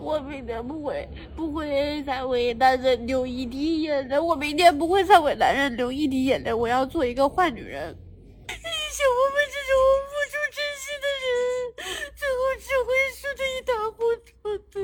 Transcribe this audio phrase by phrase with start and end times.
[0.00, 7.96] 我明天不会不会再为男人流一滴眼泪，我明天不会再为男人流一滴眼泪，我要做一个坏女人。
[8.48, 9.72] 像我们这种
[10.08, 11.28] 付出真心的人，
[12.16, 13.98] 最后只会输得一塌糊
[14.32, 14.74] 涂的。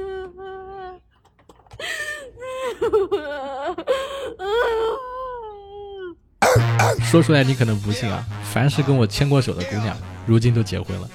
[7.04, 9.96] 说出来你可能不信啊，凡是跟我牵过手的姑娘，
[10.26, 11.08] 如今都结婚了。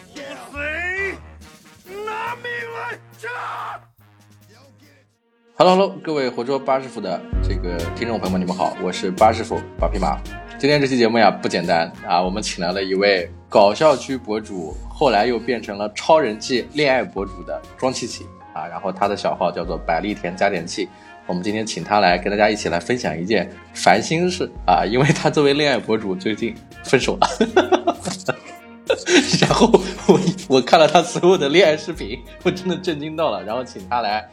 [5.61, 10.17] Hello，各位活捉八师傅的这个听众朋友们，你们好，我是八师傅八匹马。
[10.57, 20.87] 今天这期节目呀不简单啊，我们请来了一位搞笑区博主，后来又变成了超人气恋爱博主的庄琪琪啊，然后他的小号叫做百利甜加点气。
[21.27, 26.55] 我们今天请他来跟大家一起来分享一件烦心事啊，因为他作为恋爱博主最近
[26.85, 27.27] 分手了，
[29.41, 29.69] 然后
[30.07, 30.17] 我
[30.47, 34.25] 我看了他所有的恋爱视频，我真的震惊到了，然后请他来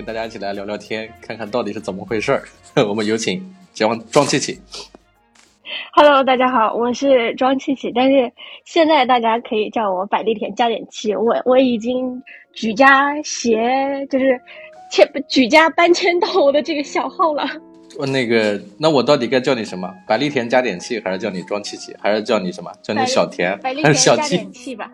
[0.00, 2.42] 跟大家一起来聊聊天，看看到底是怎么回事儿。
[2.88, 4.58] 我们有请庄庄琪琪。
[5.92, 8.32] Hello，大家好，我是庄琪琪，但是
[8.64, 11.14] 现在大家可以叫我百利甜加点气。
[11.14, 12.22] 我我已经
[12.54, 14.40] 举家携，就是
[14.90, 17.46] 迁举家搬迁到我的这个小号了。
[17.98, 19.86] 我那个，那我到底该叫你什么？
[20.08, 22.72] 百利甜加点气，还是叫你庄琪琪，还是叫你什么？
[22.82, 24.90] 叫你小甜，还是小加点气吧？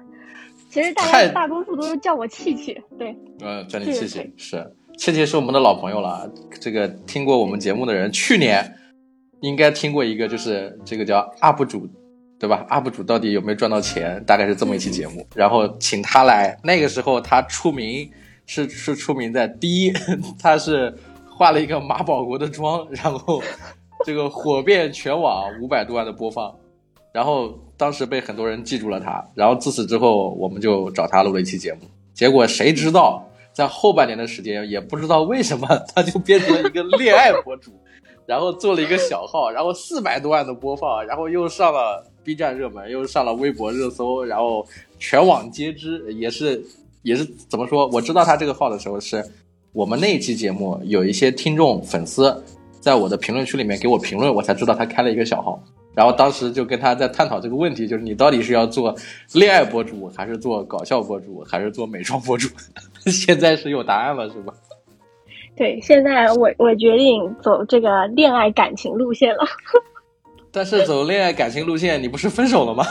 [0.68, 3.16] 其实大家大多数都是叫我气气，对。
[3.40, 6.30] 嗯，叫你气气是，气气是我们的老朋友了。
[6.60, 8.74] 这个听过我们节目的人，去年。
[9.42, 11.86] 应该听过一个，就是这个叫 UP 主，
[12.40, 14.24] 对吧？UP 主到底有没有赚到钱？
[14.24, 15.24] 大概是这么一期节目。
[15.34, 18.10] 然后请他来，那个时候他出名
[18.46, 19.92] 是是出名在第一，
[20.40, 20.92] 他是
[21.28, 23.42] 化了一个马保国的妆，然后
[24.06, 26.52] 这个火遍全网，五百多万的播放。
[27.12, 29.22] 然后当时被很多人记住了他。
[29.34, 31.80] 然后自此之后，我们就找他录了一期节目。
[32.14, 33.22] 结果谁知道，
[33.56, 37.72] 在后半年的时间，也不知道为什么，他就变成了一个恋爱博主。
[38.26, 44.66] 然后做了一个小号，然后四百多万的播放，然后又上了 B 站热门，又上了微博热搜，然后
[44.98, 46.62] 全网皆知，也是
[47.00, 47.86] 也是怎么说？
[47.94, 49.24] 我知道他这个号的时候，是
[49.72, 52.44] 我们那一期节目有一些听众粉丝
[52.78, 55.58] 在我的评论区里面给我评论，我才知道他开了一个小号。
[55.96, 58.94] 然后当时就跟他在探讨这个问题，就是你到底是要做
[59.32, 62.46] 恋爱博主，还是做搞笑博主，还是做美妆博主？
[63.10, 64.52] 现在是有答案了，是吧？
[65.56, 69.46] 对，现在我我决定走这个恋爱感情路线了。
[70.52, 72.84] 但是走恋爱感情路线，你不是分手了吗？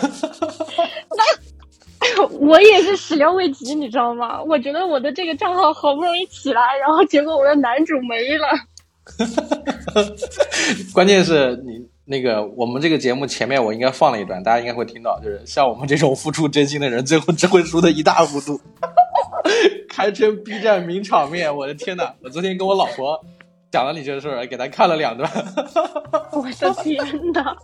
[2.18, 4.42] 那 我也是始料未及，你知道吗？
[4.42, 8.48] 我觉得我的这个账号好不容易起来，然后结果我的男主没了。
[10.92, 18.60] 关键是你那个我们这个节目前面我应该放了一段，大家应该会听到，就是像我们这种付出真心的人，最后只会输的一塌糊涂。
[19.90, 22.14] 堪称 B 站名场面，我的天呐！
[22.22, 23.20] 我昨天跟我老婆
[23.72, 25.30] 讲了你这个事儿，给她看了两段。
[26.32, 26.98] 我的 天
[27.34, 27.56] 呐！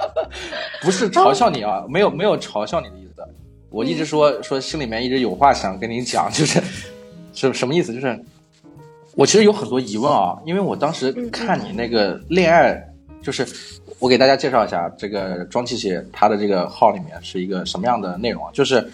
[0.82, 3.22] 不是嘲笑你啊，没有没有嘲笑你的意思。
[3.70, 6.62] 我一直说说心里面一直有话想跟你讲，就是
[7.34, 7.92] 是什么意思？
[7.92, 8.24] 就是
[9.14, 12.88] 我其实有很多疑问啊，因为我当时看你那个恋爱，
[13.22, 13.46] 就是
[13.98, 18.50] 我给大家介绍一下这个庄琪琪她的这个号里面是一个什么样的内容啊？
[18.52, 18.88] 就是。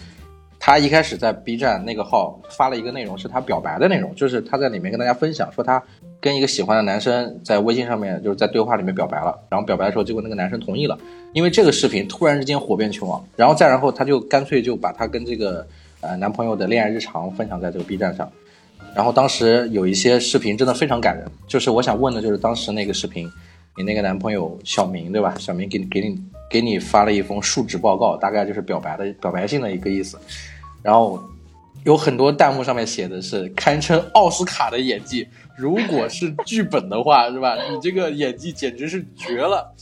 [0.65, 5.82] 他一开始在 B 站那个号发了一个内容，是他表白的内容，就是他在里面跟大家分享说他
[6.21, 10.97] 跟一个喜欢的男生在微信上面就是在对话里面表白了，然后表白的时候结果那个男生同意了，
[11.32, 15.66] 因为这个视频突然之间火遍全网，然后再然后他就干脆就把他跟这个
[16.00, 18.31] 呃男朋友的恋爱日常分享在这个 B 站上，
[18.94, 23.28] 然后当时有一些视频真的非常感人，就是我想问的就是当时那个视频，
[23.77, 25.34] 你那个男朋友小明对吧？
[25.38, 30.19] 小明给你给你给你发了一封述职报告，大概就是表白的表白信的一个意思。
[30.83, 31.22] 然后
[31.84, 37.56] 有很多弹幕上面写的是堪称奥斯卡的演技，如果是剧本的话，是吧？
[37.71, 39.75] 你这个演技简直是绝了！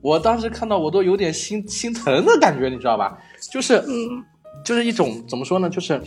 [0.00, 3.18] 我当时看到我都有点心心疼的感觉，你知道吧？
[3.50, 3.82] 就是，
[4.62, 5.70] 就是一种怎么说呢？
[5.70, 6.00] 就是。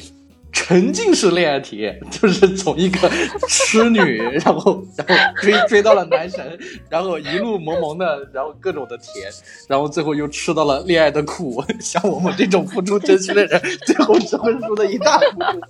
[0.52, 3.10] 沉浸式恋爱体验， 就是从一个
[3.48, 6.58] 痴女， 然后然后追追到了男神，
[6.90, 9.32] 然后一路萌萌的，然后各种的甜，
[9.68, 11.64] 然后最后又吃到了恋爱的苦。
[11.80, 15.62] 像我们这种付出真心的人，最后只会输的一塌糊涂。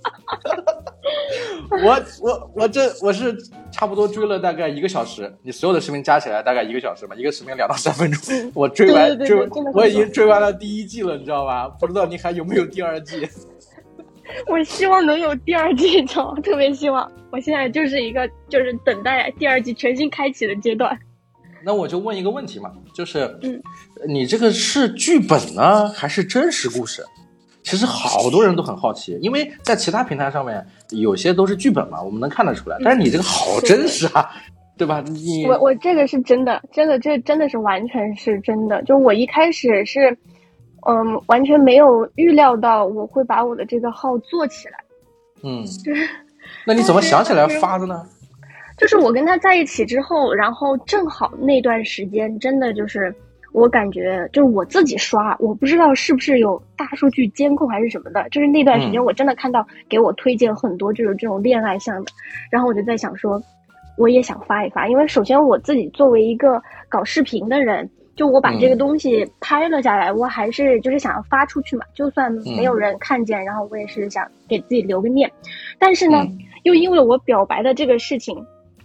[1.84, 3.36] 我我我这我是
[3.70, 11.68] 差不多追了大概一个小时，你所有的视频加起来大概一个小时吧，一个视频两到三分钟，我追完追我已经追完了第一季了，你知道吧？
[11.68, 13.28] 不知道你还有没有第二季？
[14.48, 17.10] 我希望能有第二季，超特别希望。
[17.30, 20.98] 我现在就是一个就是等待第二季全新开启的阶段。
[21.64, 23.62] 那我就问一个问题嘛，就是，嗯，
[24.08, 27.04] 你这个是剧本呢，还是真实故事？
[27.62, 34.28] 其实好多人都很好奇，因为在其他平台上面有些都是剧本嘛，我们能看得出来，但是你这个好真实啊，
[34.76, 35.00] 对吧？
[35.06, 38.82] 你我我这个是真的，真的这真的是完全是真的。
[38.82, 40.18] 就我一开始是，
[40.88, 44.78] 嗯，完全没有预料到我会把我的这个号做起来。
[45.44, 46.08] 嗯，就是
[46.66, 48.04] 那你怎么想起来发的呢？
[48.78, 53.14] 就是我跟他在一起之后，然后正好那段时间真的就是
[53.52, 62.10] 我感觉就是我自己刷，我不知道是不是有大数据监控还是什么的，就是那段时间嗯我真的看到给我推荐很多就是这种恋爱向的，
[62.50, 63.40] 然后我就在想说，
[63.96, 67.88] 我也想发一发，因为首先我自己作为一个搞视频的人。
[68.14, 75.30] 就我把这个嗯东西拍了下来，我还是就是想要发出去嘛，就算没嗯有人看见，然后我也是想给自己留个念。
[75.78, 76.38] 但是呢，嗯。
[76.64, 78.36] 又因为我表白的这个事情，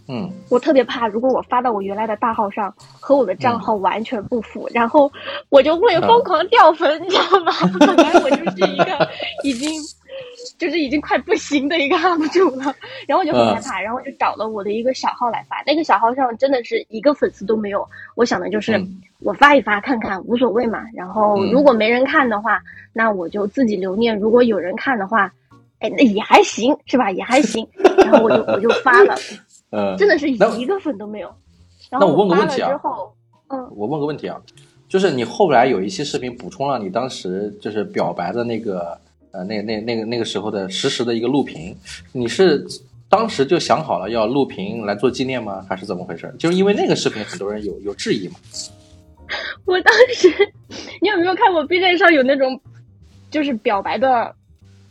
[0.07, 0.31] 嗯。
[0.49, 5.11] 我特别怕，如果我发到我原来的大号上，和我的账号完全不符，然后
[5.49, 7.51] 我就会疯狂掉粉，你知道吗？
[7.79, 9.07] 本来我就是一个
[9.43, 9.69] 已经
[10.57, 12.75] 就是已经快不行的一个 UP 主了，
[13.07, 17.87] 然后我就很害怕，然后就找了我的一个小号来发，那个小号上真的是一个粉丝都没有。
[18.15, 20.83] 我想的就是嗯我发一发看看，无所谓嘛。
[20.93, 22.61] 然后嗯如果没人看的话，
[22.93, 25.31] 那我就自己留念；如果有人看的话，
[25.79, 27.11] 哎，那也还行，是吧？
[27.11, 27.67] 也还行。
[27.97, 29.15] 然后我就我就发了。
[29.69, 31.27] 呃，真的是一个粉都没有。
[31.89, 33.13] 然那我问个问题啊之后，
[33.49, 34.41] 嗯，我问个问题啊，
[34.87, 38.99] 就是你后来有一期视频补充了你当时就是表白的那个
[39.31, 41.75] 呃那那那个那个时候的实时的一个录屏，
[42.11, 42.65] 你是
[43.09, 45.65] 当时就想好了要录屏来做纪念吗？
[45.69, 46.33] 还是怎么回事？
[46.37, 48.35] 就是因为那个视频很多人有有质疑嘛。
[49.65, 50.29] 我当时，
[51.01, 52.59] 你有没有看过 B 站上有那种，
[53.29, 54.33] 就是表白的，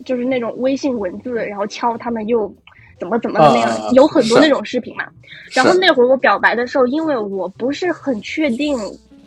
[0.05, 2.55] 就是那种微信文字，然后敲他们又
[3.01, 5.07] 怎么怎么的那样，啊有很多那种视频嘛。
[5.55, 8.77] 然后那会儿我表白的时候，因为我不是很确定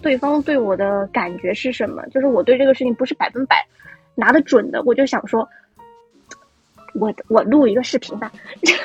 [0.01, 3.65] 对方对我的感觉是什么，就是我对这个事情不是百分百
[4.19, 5.47] 拿得准的，我就想说，
[6.93, 8.31] 我我录一个视频吧，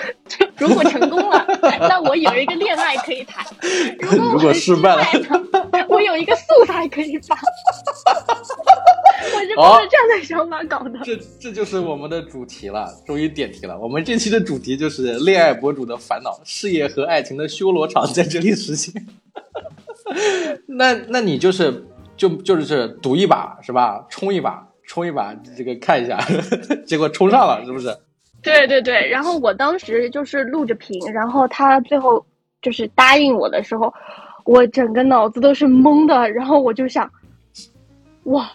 [0.56, 1.44] 如果成功了，
[1.80, 3.44] 那我有一个恋爱可以谈；
[4.32, 5.04] 如果失败了，
[5.88, 7.36] 我有一个素材可以发。
[9.34, 11.00] 我是抱着这样的想法搞的。
[11.02, 13.78] 这这就是我们的主题了，终于点题了。
[13.78, 18.92] 我们这期的主题就是恋爱博主的烦恼，事业和爱情的修罗场在这里实现。
[20.66, 21.86] 那那你就是
[22.16, 24.06] 就就是赌一把是吧？
[24.10, 26.18] 冲一把，冲一把，这个看一下，
[26.86, 27.96] 结果冲上了是不是？
[28.42, 32.24] 对对对，然后我当时就是录着屏，然后他最后
[32.60, 33.92] 就是答应我的时候，
[34.44, 37.10] 我整个脑子都是懵的，然后我就想，
[38.24, 38.52] 哇，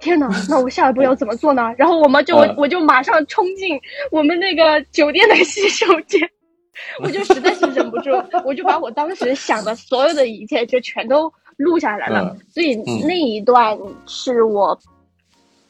[0.00, 1.72] 天哪，那我下一步要怎么做呢？
[1.78, 3.80] 然后我们就、嗯我就马上冲进
[4.10, 6.28] 我们那个酒店的洗手间，
[7.00, 8.10] 我就实在是忍不住，
[8.44, 14.76] 我就把我当时想的所有的一切就全都录下来了，嗯所以嗯那一段是我。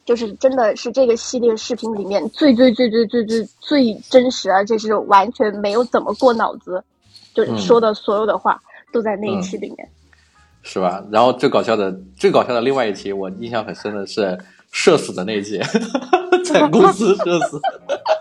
[0.09, 6.83] 就是真的是这个系列视频里面最最最最最最最真实，而且是完全没有怎么过脑子，
[7.31, 8.59] 就是说的所有的话、
[8.91, 9.87] 都在那一期里面。
[10.63, 11.05] 是吧？
[11.11, 14.35] 然后最搞笑的最搞笑的另外一期，我印象很深的是
[14.71, 15.59] 社死的那一期，
[16.43, 17.61] 在公司社死。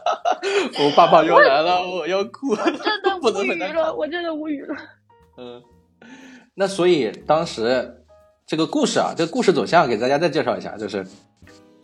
[0.84, 4.76] 我爸爸又来了，我要哭，真的 不无语了，我真的无语了。
[5.38, 5.62] 嗯，
[6.54, 8.04] 那所以当时
[8.46, 11.02] 这个故事啊，这个故事走向给大家再介绍一下，就是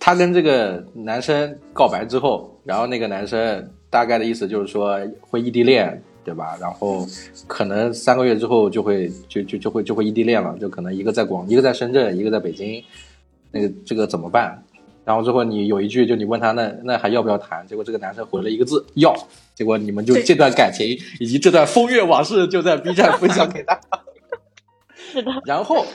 [0.04, 6.58] 他跟这个男生告白之后，然后那个男生大概的意思就是说会异地恋，对吧？
[6.60, 7.06] 然后
[7.46, 12.84] 可能三个月之后就会就就就会就会异地恋了，就可能一个在广，一个在深圳，一个在北京，
[13.50, 14.62] 那个这个怎么办？
[15.06, 17.66] 然后之后你有一句，就你问他那那还要不要谈？
[17.66, 19.16] 结果这个男生回了一个字要。
[19.54, 20.87] 结果你们就这段感情
[21.18, 23.80] 以及这段风月往事就在 B 站分享给他。
[24.94, 25.87] 是的，然后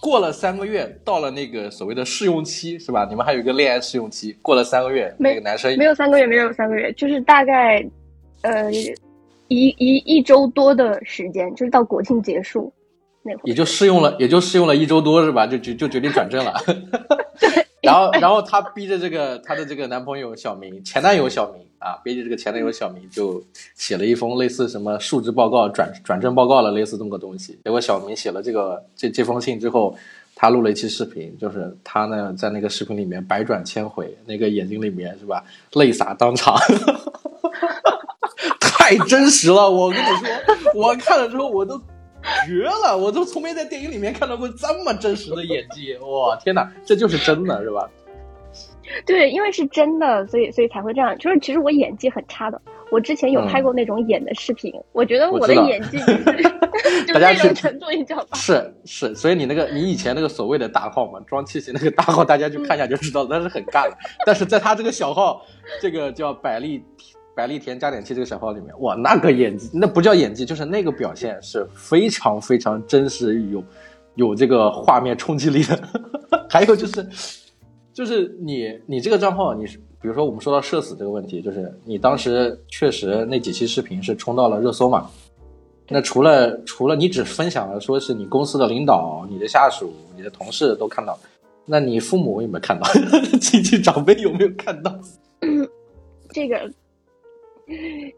[0.00, 3.06] 过了三个月，到了那个所谓的试用期，是吧？
[3.08, 7.84] 你们还有一个恋爱试用期，过了三个月，那个男生没有三个月，没有三个月，就是大概
[8.42, 8.70] 呃
[9.48, 12.72] 一一一周多的时间，就是到国庆结束
[13.22, 13.42] 那会儿。
[13.44, 15.46] 也就试用了，也就试用了一周多，是吧？
[15.46, 16.54] 就就就决定转正了。
[17.82, 23.42] 然后，然后她逼着这个她的这个男朋友小明，前男友小明啊，逼着这个前男友小明就
[23.74, 27.58] 写了一封类似什么述职报告、转转正报告了类似这么个东西。
[27.64, 29.96] 结果小明写了这个这这封信之后，
[30.34, 36.56] 他录了一期视频，就是他呢在那个视频里面百转千回，那个眼睛里面是吧，泪洒当场。
[38.60, 40.28] 太真实了，我跟你说，
[40.74, 41.76] 我看了之后我都
[42.46, 47.88] 绝了，我都从没在电影里面看到过这么真实的演技，哇，天哪，这就是真的，是吧？
[49.04, 51.16] 对，因为是真的，所以所以才会这样。
[51.18, 56.04] 就是其实我演技很差的，我之前有拍过那种演的视频，我觉得我的演技就
[56.88, 58.36] 是就大家去这种程度，你知道吧？
[58.36, 63.96] 是是，所以你那个你以前那个所谓的大号嘛，装气息那个大号，大家去看一下就知道，那是很尬的。
[64.24, 65.42] 但是在他这个小号，
[65.80, 66.84] 这个叫百丽
[67.34, 73.64] 百丽甜加点气这个小号里面，哇，那个演技那不叫演技，就是那个表现是非常非常真实，有
[74.14, 75.78] 有这个画面冲击力的。
[76.48, 77.06] 还有就是
[77.96, 85.08] 就是你你这个账号，你是比如说我们说到社死这个问题，就是你当时确实那几期视频是冲到了热搜嘛。
[85.88, 91.18] 那除了除了你只分享了说是你公司的领导、你的下属、你的同事都看到，
[91.64, 92.86] 那你父母有没有看到？
[93.40, 94.94] 亲戚长辈有没有看到？
[96.28, 96.70] 这个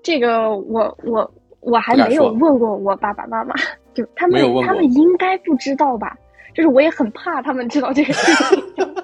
[0.02, 1.30] 这个我我
[1.60, 3.54] 我还没有问过我爸爸妈妈，
[3.94, 6.18] 就他们他们应该不知道吧？
[6.52, 8.64] 就是我也很怕他们知道这个事情。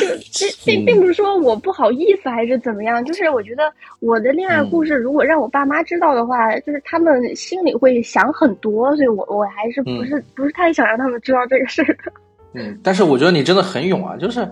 [0.00, 12.12] 就并并并不是说我不好意思还是怎么样，就是我觉得我的恋爱故事如果让我爸妈知道的话，就是他们心里会想很多，所以我我还是不是、不是太想让他们知道这个事儿的。
[12.54, 14.48] 嗯，但是我觉得你真的很勇啊，就是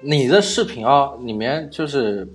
[0.00, 2.26] 你的视频啊里面就是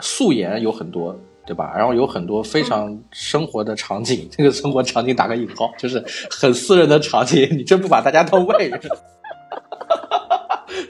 [0.00, 1.72] 素颜有很多，对吧？
[1.76, 8.80] 然后有很多非常生活的场景，这个生活场景打个引号，就是很私人的场景，你真不把大家当外人。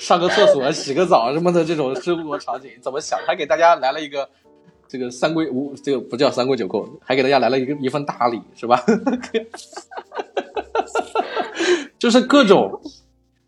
[0.04, 3.18] 上个厕所、 洗个澡什么的这种生活场景怎么想？
[3.26, 4.28] 还给大家来了一个
[4.87, 8.84] 这个三规五，这个不叫三规九叩，还给大家来了一个一份大礼，是吧？
[11.99, 12.78] 就是各种，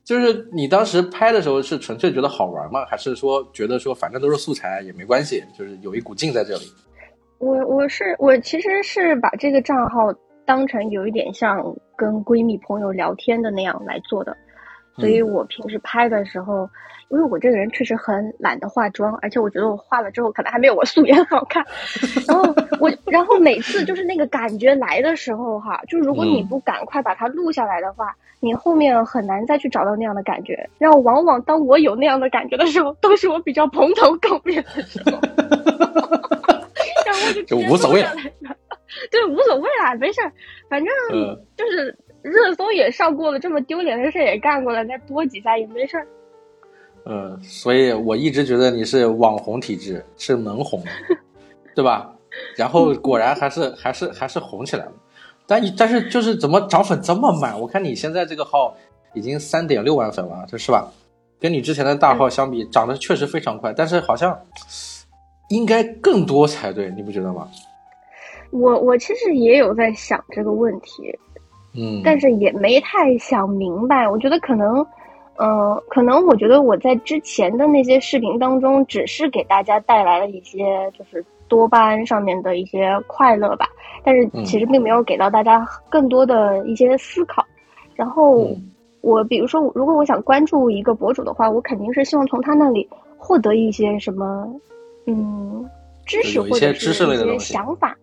[0.02, 2.86] 就是你当时拍的时候是纯粹觉得好玩吗？
[2.86, 6.62] 还是说觉得说反正都是素材也没关系，就是有一股劲在这里？
[7.38, 10.10] 我我是我其实是把这个账号
[10.46, 11.62] 当成有一点像
[11.94, 14.34] 跟闺蜜朋友聊天的那样来做的，
[14.98, 16.68] 所以我平时拍的时候，
[17.08, 21.64] 因为我这个人确实很懒得化妆，而且我觉得我化了之后可能还没有我素颜好看。
[22.26, 22.42] 然后
[22.80, 30.68] 我，然后每次就是那个感觉来的时候哈，就如果你不赶快把它录下来的话，你后面很难再去找到那样的感觉。
[30.78, 35.12] 然后往往当我有那样的感觉的时候，都是我比较蓬头垢面的时候。
[37.06, 38.20] 然后我就就无所谓了了，
[39.10, 40.32] 对，无所谓啦，没事儿，
[40.68, 46.06] 反正嗯就是热搜也上过了，这么丢脸的事也干过了，再多几下也没事儿。
[47.04, 50.82] 嗯，所以我一直觉得你是网红体质，是门红，
[51.74, 52.12] 对吧？
[52.56, 54.92] 然后果然还是还是还是红起来了，
[55.46, 57.58] 但你但是就是怎么涨粉这么慢？
[57.60, 58.76] 我看你现在这个号
[59.14, 60.92] 已经三点六万粉了，这是吧？
[61.38, 64.36] 跟你之前的大号相比，涨得确实非常快，但是好像
[65.48, 67.48] 应该更多才对，你不觉得吗？
[68.50, 71.16] 我我其实也有在想这个问题，
[71.76, 74.08] 嗯，但是也没太想明白。
[74.08, 74.86] 我觉得可能，
[75.36, 83.66] 呃，可能我觉得我在之前的那些视频当中，只是给大家带来了一些就是多巴胺上面的一些快乐吧，
[84.02, 87.44] 但是其实并没有给到大家更多的一些思考。
[87.94, 94.48] 然后嗯我比如说，如果我想关注一个博主的话，我肯定是希望从他那里获得一些什么，
[95.06, 95.64] 嗯，
[96.04, 97.96] 知识或者些知识类的是一些想法。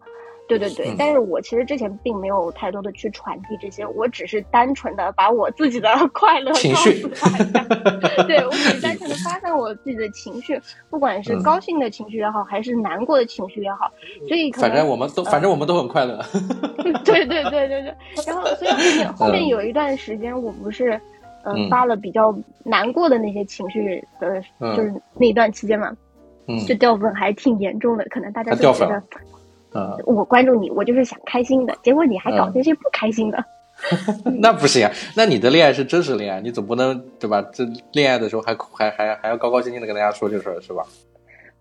[0.47, 0.95] 对对对，嗯。
[0.97, 7.01] 但是我其实之前并没有太多的去传递这些，我只是单纯的把我自己的 快乐告情绪。
[7.01, 7.63] 诉大家。
[8.27, 10.59] 对我只是单纯的 发散我自己的情绪，
[10.89, 11.43] 不管是嗯。
[11.43, 13.91] 高兴的情绪也好，还是难过的情绪也好，
[14.27, 16.23] 所以可能反正我们都反正我们都很快乐。
[17.05, 17.95] 对对对对对，
[18.27, 20.91] 然后所以后面后面有一段时间，我不是
[21.43, 21.69] 呃嗯。
[21.69, 22.33] 发了比较
[22.63, 24.75] 难过的那些情绪的，嗯。
[24.75, 25.95] 就是那一段期间嘛，
[26.47, 26.57] 嗯。
[26.65, 29.07] 就掉粉还挺严重的，可能大家还掉粉就觉得
[29.75, 33.43] 嗯，我关注你，我就是想开心的，结果你还搞这些不开心的。
[34.39, 37.41] 那不行啊，那你的恋爱是真实恋爱，你总不能对吧？
[37.51, 40.83] 这恋爱的时候还还还还要高高兴兴的跟大家说这事儿是吧？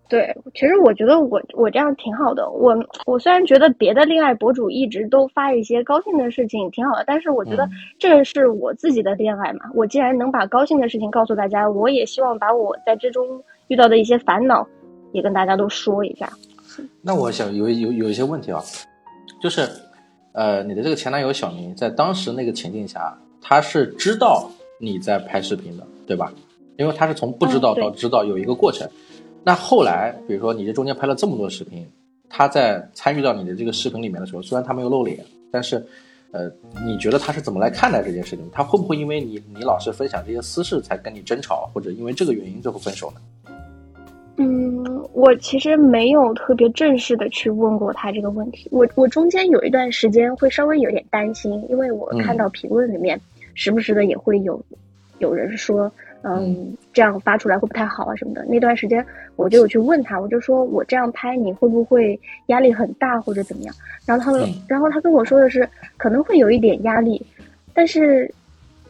[0.09, 2.47] 对，其实我觉得我我这样挺好的。
[2.51, 2.75] 我
[3.07, 9.61] 我虽然觉得别的恋爱博主一直都发一些高兴的事情挺好的，但是我觉得嗯这是我自己的恋爱嘛。
[9.73, 13.25] 我既然能把高兴的事情告诉大家，我也希望把我在之中
[13.69, 14.67] 遇到的一些烦恼
[15.13, 16.29] 也跟大家都说一下。
[17.01, 18.63] 那我想有有有一些问题啊，
[19.41, 19.69] 就是
[20.31, 24.49] 呃，你的这个前男友小明在当时那个情境下，他是知道
[24.79, 26.31] 你在拍视频的，对吧？
[26.77, 28.89] 因为他是从不知道到知道有一个过程。
[29.43, 31.85] 那后来，比如说你这中间拍了这么多视频，
[32.29, 35.85] 他在参与到你的这个视频里面的时候，虽然他没有露脸，但是，
[36.31, 36.49] 呃，
[36.83, 38.49] 你觉得他是怎么来看待这件事情？
[38.51, 43.21] 他会不会因为你你老是分享这些私事才跟你争吵，或者因为这个原因最后分手呢？
[44.37, 44.72] 嗯，
[45.13, 48.67] 我其实没有特别正式的去问过他这个问题。
[48.71, 53.19] 我我中间有一段时间会稍微有点担心，因为我看到评论里面
[53.53, 54.59] 时不时的也会有
[55.19, 55.91] 有人说，
[56.23, 58.45] 嗯，这样发出来会不太好啊什么的。
[58.45, 59.05] 那段时间
[59.35, 63.75] 我就有去问他，我就说我这样拍你会不会压力很大或者怎么样？
[64.05, 65.67] 然后他然后他跟我说的是
[65.97, 67.25] 可能会有一点压力，
[67.73, 68.29] 但是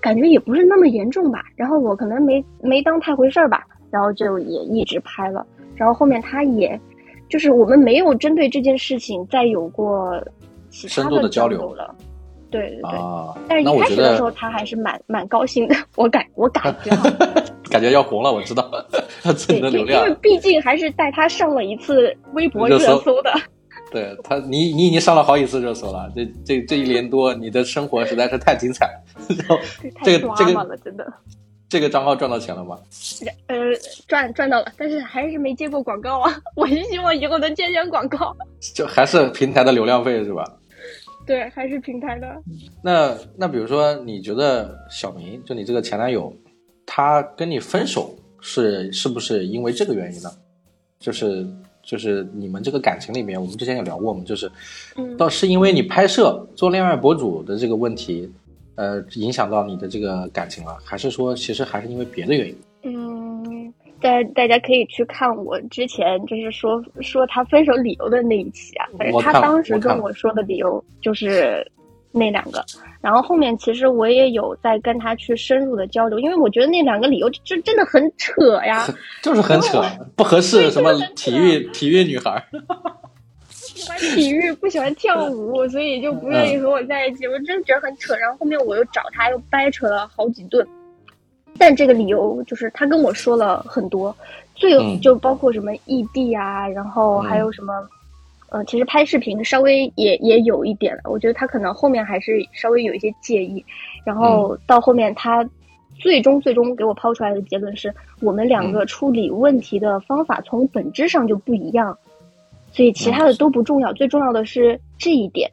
[0.01, 1.46] 感觉也不是那么严重吧。
[1.55, 5.46] 然后我可能没没当太回事儿吧，然后就也一直拍了。
[5.75, 6.79] 然后后面他也，
[7.29, 10.21] 就是我们没有针对这件事情再有过
[10.69, 11.93] 其他深度的交交流了。
[12.49, 12.99] 对对对。
[12.99, 16.91] 啊，但是一开始的时候，他还是蛮蛮高兴的，我感我感觉，
[17.69, 18.69] 感觉要红了，我知道
[19.23, 23.33] 他自，己的流量因为量，毕竟还是带他上了一次微博热热搜搜的，
[23.91, 29.25] 对他，你你已经上了好几次热搜了，这这这一年多，你的生活实在是太精彩了。
[29.35, 29.57] 然后
[30.03, 31.11] 这个这个了，真的。
[31.73, 32.77] 这个账号赚到钱了吗？
[33.47, 33.55] 呃，
[34.07, 36.31] 赚赚到了，但是还是没接过广告啊。
[36.55, 38.31] 我是希望以后能接点广告。
[38.75, 40.43] 就还是平台的流量费是吧？
[41.25, 42.27] 对，还是平台的。
[42.83, 46.31] 那那比如说，你觉得小明就你这个前男友，
[46.85, 50.29] 他跟你分手是是不是因为这个原因呢？
[50.99, 51.43] 就是
[51.81, 54.47] 就是你们这个感情里面，我们之前也聊过嘛，就是
[54.95, 58.31] 嗯倒是因为你拍摄做恋爱博主的这个问题，
[58.75, 62.57] 呃，影响到你的这个感情了，还是说其实还是因为别的原因？
[62.83, 71.65] 嗯，大大家可以去看我之前就是说说他分手理由的那一期啊，反正他当时跟我说的理由就是
[72.11, 72.63] 那两个，
[73.01, 78.85] 然后后面其实我也有在跟他去深入的交流，因为我觉得那两个理由就真的很扯呀，
[79.23, 79.81] 就是很扯，
[80.15, 82.43] 不合适，什么体育体育女孩
[83.75, 87.27] 喜欢体育，不喜欢跳舞， 所以就不愿意和我在一起。
[87.27, 88.15] 我真的觉得很扯。
[88.15, 90.65] 然后后面我又找他，又掰扯了好几顿。
[91.57, 94.15] 但这个理由就是他跟我说了很多，
[94.55, 97.73] 最嗯就包括什么异地啊，然后还有什么，
[98.49, 101.01] 呃，其实拍视频稍微也也有一点了。
[101.05, 103.63] 我觉得他可能后面还是稍微有一些介意。
[104.03, 105.47] 然后到后面他
[105.99, 111.97] 最终最终给我抛出来的结论是我们两个处理问题的方法从本质上就不一样。
[112.73, 115.49] 所以其他的都不重要，最重要的是这一点，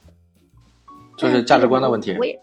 [1.16, 2.24] 就是价值观的问题我。
[2.24, 2.36] 也，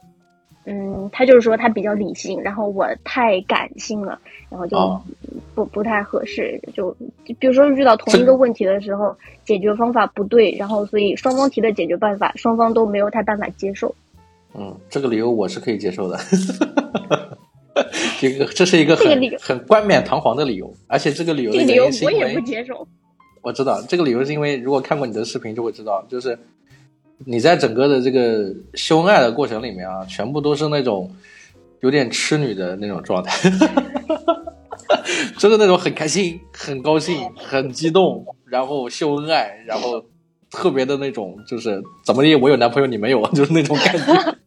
[0.66, 4.20] 嗯，他就是说他比较理性，然后我太感性了，
[4.50, 5.02] 然后就哦
[5.56, 6.62] 不、不太合适。
[6.76, 13.94] 就就比如说遇到同一个问题的时候，解决方法不对，然后所以双方提的解决办法，双方都没有太办法接受。
[14.54, 16.20] 嗯，这个理由我是可以接受的。
[18.20, 22.88] 这个这是一个很很冠冕堂皇的理由，而且这个理由的这个理由我也不接受。
[23.48, 26.38] 我知道这个理由是因为如果看过你的视频就会知道，就是
[27.20, 31.10] 你在整个的这个秀恩爱的过程里面啊，全部都是那种
[31.80, 33.50] 有点痴女的那种状态，
[35.40, 40.04] 真的那种很开心、很高兴、很激动，然后秀恩爱，然后
[40.52, 44.38] 特别的那种就是怎么的，我有男朋友你没有，就是那种感觉。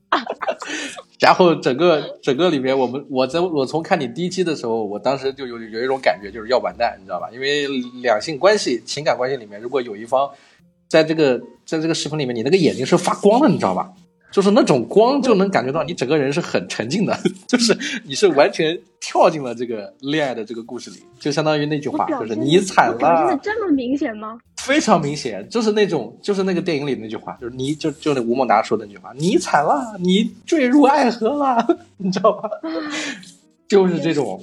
[1.20, 7.28] 然后整个整个里面，我们我在我从看你第一期的时候，我当时就有有一种感觉，就是要完蛋，你知道吧？
[7.30, 7.68] 因为
[8.02, 10.30] 两性关系、情感关系里面，如果有一方
[10.88, 13.92] 在这个在这个视频里面，你那个眼睛是发光的，你知道吧？
[14.30, 22.98] 就是那种光，就能感觉到你整个人是很沉浸的， 就是你是完全跳进了这个恋爱的这个故事里，就相当于那句话，就是你惨了。
[22.98, 24.38] 真的了，这么明显吗？
[24.58, 32.48] 非常明显，就是那种就是那个电影里那句话，就是你就就那吴孟达说的那句话，你惨了，你坠入爱河了， 你知道吧？
[33.68, 34.42] 就是这种，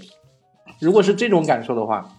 [0.79, 2.09] 如果是这种感受的话，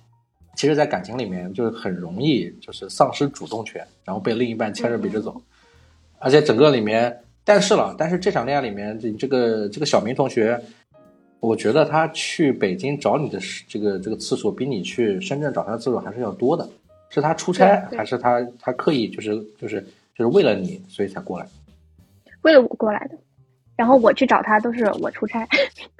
[0.56, 5.40] 其实，在感情里面就是很容易就是丧失主动权，然后被另一半牵着鼻子走，
[6.18, 7.16] 而且整个里面，
[7.48, 10.60] 但是了，但是这场恋爱里面，这这个这个小明同学，
[11.40, 16.68] 我觉得他去北京找你的这个这个次数，比你去深圳找他的次数还是要多的。
[17.08, 19.80] 是他出差，还是他他刻意就是就是
[20.14, 21.46] 就是为了你，所以才过来？
[22.42, 23.16] 为了我过来的，
[23.76, 25.48] 然后我去找他都是我出差。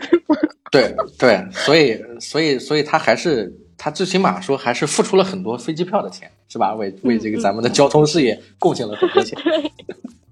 [0.70, 6.74] 对对，所以所以所以他还是他最起码说还是付出了很多飞机票的钱，是吧？
[6.74, 9.38] 为为这个咱们的交通事业贡献了很多钱。
[9.48, 9.64] 对，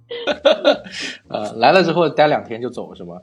[1.29, 3.21] 呃，来了之后待两天就走是吗？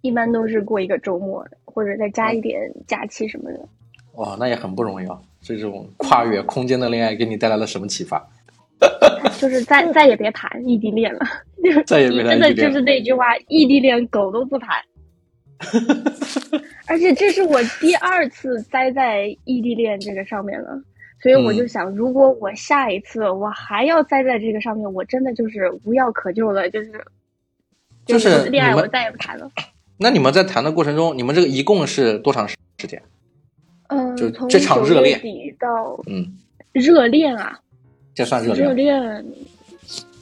[0.00, 3.68] 一般都是过一个周末，或者再加一点假期什么的。
[4.14, 5.18] 哇，那也很不容易啊！
[5.40, 8.24] 这种跨越空间的恋爱给你带来了什么启发？
[9.38, 11.20] 就是再再也别谈异地恋了，
[11.86, 14.82] 再也别谈真的就是那句话，异地恋狗都不谈。
[16.86, 20.80] 而且这是我第二次栽在异地恋这个上面了，
[21.20, 27.04] 所以我就嗯想，如果我下一次我还要栽在这个上面，我真的就是无药可救了，就是
[28.06, 29.50] 就是恋爱我再也不谈了。
[29.96, 33.02] 那你们在谈的过程中，你们这个一共是多长时间？
[33.88, 36.38] 嗯，就从这场热恋底到嗯，
[36.72, 37.58] 热恋啊，
[38.14, 39.26] 这算热热恋恋，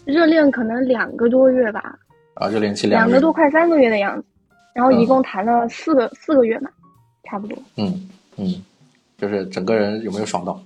[0.07, 1.99] 热恋可能两个多月吧，
[2.35, 4.25] 啊，热恋期两个多快三个月的样子，
[4.73, 6.71] 然后一嗯共谈了四个、四个月嘛，
[7.25, 7.59] 差不多。
[7.77, 8.55] 嗯嗯，
[9.19, 10.63] 就是整个人有没有爽到？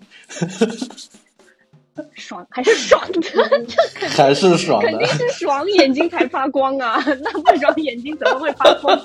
[2.14, 3.20] 爽还是爽的，
[4.00, 7.02] 这还是爽的肯定，是爽，眼睛才发光啊！
[7.20, 8.98] 那不爽眼睛怎么会发光？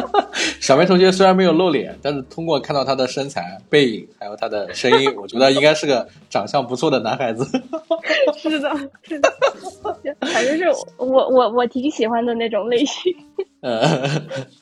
[0.60, 7.46] 小梅同学虽然没有露脸，但是通过看到他的身材、背影，还有他的声音，我觉得应该是个长相不错的男孩子。
[8.36, 8.70] 是的，
[9.02, 9.32] 是的，
[10.20, 10.64] 反正是
[10.98, 13.14] 我我我挺喜欢的那种类型。
[13.60, 14.06] 呃，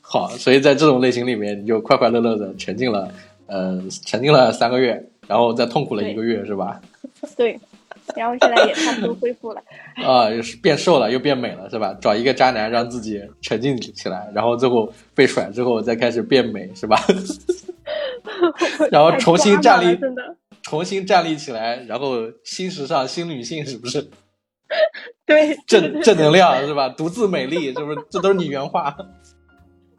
[0.00, 3.08] 好，所以在这种类型里面，你就快快乐乐的沉浸了，
[3.46, 6.80] 呃，沉浸了三个月，然后再痛苦了一个月，是吧？
[7.36, 7.58] 对，
[8.16, 9.62] 然后现在也差不多恢复了。
[10.04, 10.28] 啊，
[10.62, 11.96] 变瘦了，又变美了，是吧？
[12.00, 16.98] 找一个渣男让自己沉浸起来，然后最后被甩之后再开始变美，是吧？
[18.90, 19.98] 然后重新站立。
[20.62, 24.08] 重新站立起来，然后新时尚、新女性，是不是？
[25.26, 26.88] 对，正正能量是吧？
[26.88, 27.98] 独自美丽，是不是？
[28.08, 28.96] 这都是你原话。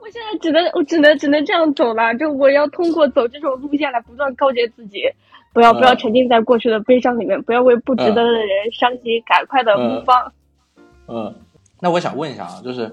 [0.04, 5.04] 我现在只能我只能只能这样走了，就我要通过走这种路线来不断告诫自己，
[5.54, 10.32] 不要不要嗯沉浸在过去的悲伤里面，不要为不值得的人伤心，赶快的嗯 move on。
[11.08, 11.36] 嗯，
[11.80, 12.92] 那我想问一下啊，就是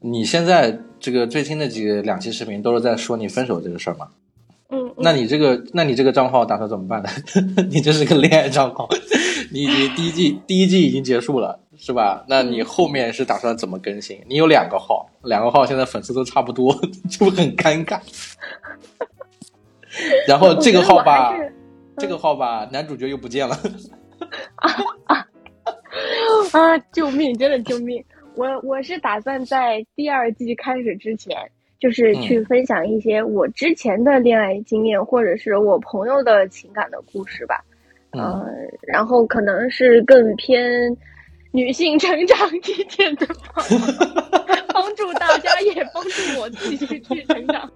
[0.00, 4.08] 你现在这个最新的几个两期视频都是在说你分手这个事儿吗？
[4.70, 7.08] 嗯，嗯那你这个，那你这个账号打算怎么办呢？
[7.70, 8.88] 你这是个恋爱账号，
[9.52, 12.24] 你已经第一季第一季已经结束了，是吧？
[12.28, 14.20] 那你后面是打算怎么更新？
[14.28, 16.72] 你有两个号，两个号现在粉丝都差不多，
[17.08, 18.00] 就很尴尬？
[20.26, 21.34] 然后这个号吧
[21.98, 23.54] 这个号吧，男主角又不见了。
[24.56, 24.70] 啊
[26.52, 26.78] 啊！
[26.92, 27.36] 救命！
[27.36, 28.02] 真的救命！
[28.34, 31.36] 我我是打算在第二季开始之前，
[31.78, 37.62] 就是嗯去分享一些我之前的恋爱经验，或者是我朋友的情感的故事吧。
[38.12, 38.46] 嗯，呃，
[38.82, 40.96] 然后可能是更偏
[41.52, 43.64] 女性成长一点的吧，
[44.72, 47.70] 帮助大家也帮助我自己去成长。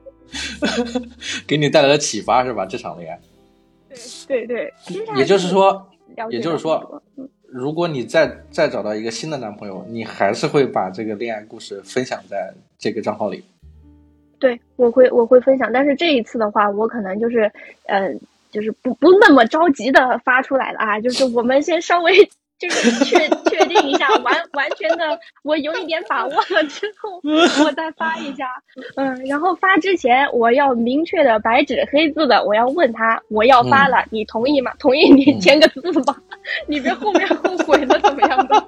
[1.47, 2.67] 给你带来了启发是吧？
[2.67, 3.21] 这场恋爱，
[4.27, 5.89] 对对，对也就是说，
[6.31, 7.01] 也就是说，
[7.47, 13.45] 如果你再再找到一个新的男朋友，你还是会把这个恋爱故事分享在这个账号里。
[14.39, 17.51] 对，我会我会分享，但是这一次的话，我可能就是，
[17.87, 18.13] 呃，
[18.51, 23.19] 就是不不那么着急的发出来了啊，就是我们先稍微就是确
[23.51, 27.21] 确定一下，完完全的我有一点把握了之后，
[27.65, 28.47] 我再发一下，
[28.97, 34.73] 嗯，然后发之前我要明确的白纸黑字的，我要问他我要发了，你同意吗？
[34.79, 36.17] 同意你嗯签个字吧，
[36.67, 38.67] 你别后面后悔了怎么样的？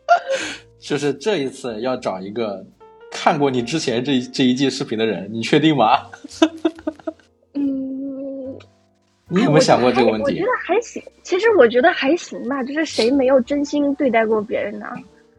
[0.78, 2.64] 就是这一次要找一个
[3.10, 6.02] 看过你之前这这一季视频的人，你确定吗？
[7.54, 7.95] 嗯。
[9.28, 10.46] 你有没有想过这个问题我觉得？
[10.64, 14.86] 还行，其实我觉得还行吧，就是谁没有真心对待过别人呢？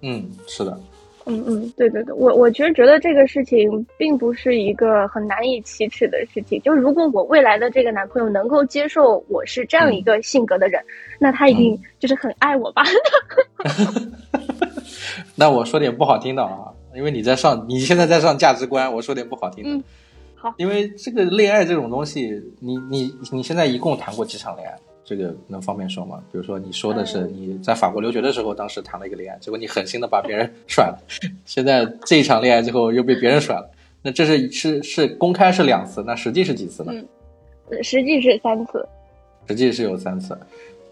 [0.01, 0.77] 嗯，是的，
[1.25, 6.61] 嗯嗯，对对对，我我其实觉得这个事情并不是一个很难以启齿的事情。
[6.61, 10.83] 就如果我未来的这个男朋友能够接受我是这样一个性格的人，
[11.17, 12.83] 那他一定就是很爱我吧？
[15.33, 19.69] 那我说点不好听的啊，因为你在上，你现在在上价值观，我说点不好听的。
[19.69, 19.83] 嗯
[20.37, 24.77] 好因为这个恋爱这种东西，你你你现在一共谈过几场恋爱？
[25.03, 26.21] 这个能方便说吗？
[26.31, 30.99] 比如说你说的是嗯你在法国留学的时候，当时谈了一个恋爱，结果你狠心的把别人 甩了，
[31.45, 33.71] 现在这一场恋爱之后又被别人甩了，
[34.01, 36.91] 那这是是是公开是两次，那实际是几次呢？
[36.93, 37.07] 嗯
[37.69, 38.87] 呃实际是三次。
[39.47, 40.37] 实际是有三次。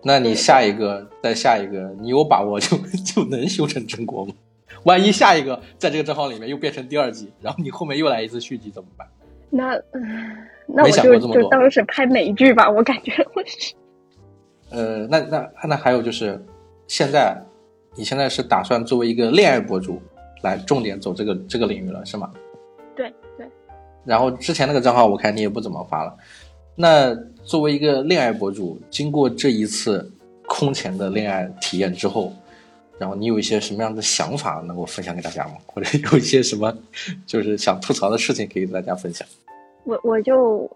[0.01, 4.33] 那你下一个再下一个，你有把握就就能修成正果吗？
[4.83, 9.07] 万一下一个在这个账号里面又变成第二季，然后你后面又来一次续集怎么办？
[9.55, 10.35] 那嗯
[10.67, 13.73] 那没我就就当是拍美剧吧，我感觉 我是。
[14.69, 16.43] 呃，那那那还有就是，
[16.87, 17.39] 现在
[17.95, 20.01] 你现在是打算作为一个恋爱博主
[20.41, 22.31] 来重点走这个这个领域了，是吗？
[22.95, 23.47] 对对，
[24.03, 26.13] 然后之前那个账号我看你也不怎么发了。
[26.75, 30.11] 那作为一个恋爱博主，经过这一次
[30.47, 32.33] 空前的恋爱体验之后，
[32.97, 35.53] 然后你有一些什么样的想法能够分享给大家吗？
[35.67, 36.73] 或者有一些什么
[37.27, 39.27] 就是想吐槽的事情可以跟大家分享？
[39.83, 40.69] 我我就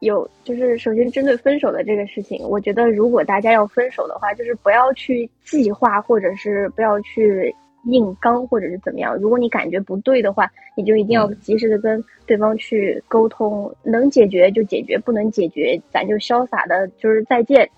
[0.00, 7.54] 有，就是首先针对分手的这个事情，我觉得如果大家要分手的话，就是不要去计划，或者是不要去
[7.86, 9.16] 硬刚，或者是怎么样。
[9.16, 17.68] 如果你感觉不对的话，你就一定要嗯及时的跟对方去沟通，能解决就解决，不能解决咱就潇洒的就是再见。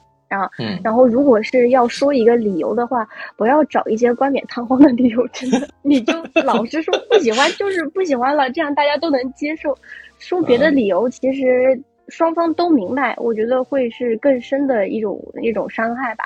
[0.58, 6.12] 嗯然后，如果是要说一个理由的话，不要找一些冠冕堂皇的理由，真的，你就
[6.44, 9.76] 老实说不喜欢就是不喜欢了，这样大家都能接受。
[10.18, 16.24] 说别的理由，其实双方都明白，我觉得会是更深的一种一种伤害吧，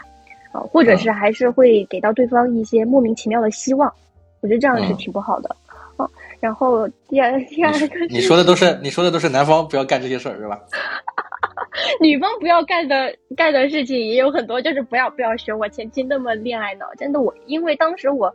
[0.53, 3.93] 啊，或者是还是会给到对方一些莫名其妙的希望，
[4.41, 5.55] 我觉得这样是嗯挺不好的。
[5.97, 6.09] 啊，
[6.41, 10.59] 然后第二第二个你说的都是你说的都是男方不要干这些事儿是吧？
[12.01, 16.93] 女方不要干的干的事情也有很多，就是不要不要学我前妻那么恋爱脑。
[16.97, 18.35] 真的，我因为当时我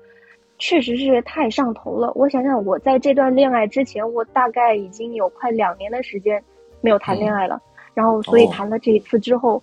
[0.57, 2.11] 确实是太上头了。
[2.15, 6.41] 我想想，我在这段恋爱之前，我大概已经有快两年的时间
[6.81, 7.61] 没有谈恋爱了。
[7.93, 9.61] 然后，所以谈了这一次之后，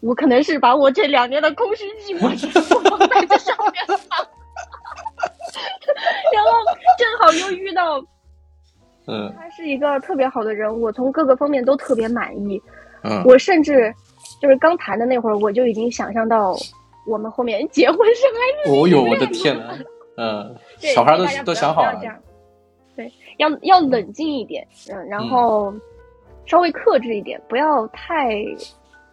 [0.00, 3.98] 我可能是把我这两年的空虚寂寞全 部放在这上面了。
[6.34, 6.50] 然后
[6.98, 8.04] 正好又遇到。
[9.06, 12.60] 嗯，他是一个特别好的人，我从各个方面都特别满意。
[13.02, 13.94] 嗯，我甚至
[14.40, 16.56] 就是刚谈的那会儿，我就已经想象到
[17.06, 18.70] 我们后面结婚生孩子。
[18.70, 19.78] 哦呦，我的天呐，
[20.16, 22.00] 嗯，小孩都都想好了。
[22.96, 25.72] 对，要要冷静一点，嗯，然后
[26.46, 28.34] 稍微克制一点，不要太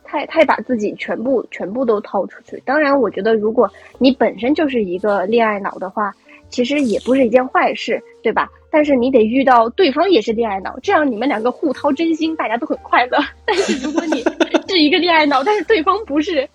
[0.03, 2.61] 太太把自己全部全部都掏出去。
[2.65, 6.11] 当然，我觉得如果你本身就是一个恋爱脑的话。
[6.49, 8.47] 其实也不是一件坏事，对吧？
[8.75, 13.19] 但是你得遇到对方也是恋爱脑，这样你们两个互掏真心，大家都很快乐。
[13.45, 14.23] 但是如果你
[14.67, 16.49] 是一个恋爱脑，但是对方不是，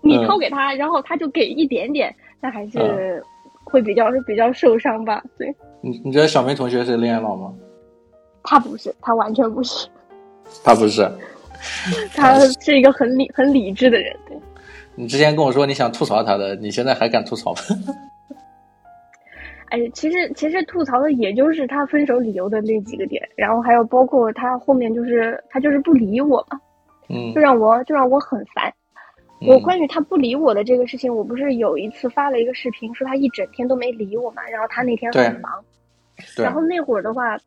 [0.00, 3.22] 你掏给他，然后他就给一点点，那还是
[3.62, 5.22] 会比较比较受伤吧？
[5.38, 5.54] 对。
[5.80, 7.54] 你你觉得小梅同学是恋爱脑吗？
[8.42, 9.86] 他不是，他完全不是。
[10.64, 11.08] 他不是。
[12.16, 14.12] 他是一个很理很理智的人。
[14.26, 14.36] 对。
[14.96, 17.60] 你之前跟我说你想吐槽他的，你现在还敢吐槽吗？
[19.70, 26.60] 哎，其实其实吐槽的也就是他分手理由的那几个点，然后还有包括他后面就是他就是不理我嘛，
[27.08, 28.72] 嗯，就让我就让我很烦。
[29.46, 35.64] 我关于他不理我的这个事情，我不是有一次发了一个视频，说他一整天都没理我嘛，然后他那天很忙，
[36.36, 37.38] 然后那会儿的话，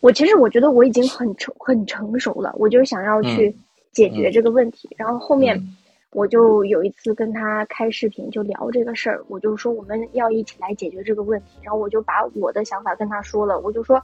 [0.00, 3.54] 我其实我觉得我已经很成很成熟了，我就想要去
[3.92, 5.58] 解决这个问题，然后后面。
[6.12, 14.02] 我就有一次跟他开视频，就聊这个事儿，我就说我们要一起来解决这个问题，然后我就把我的想法跟他说了，我就说，